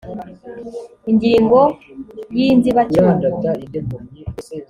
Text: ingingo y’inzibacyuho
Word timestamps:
ingingo 1.09 1.59
y’inzibacyuho 2.37 3.13